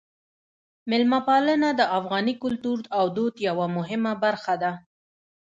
[0.89, 4.71] میلمه پالنه د افغاني کلتور او دود یوه مهمه برخه ده.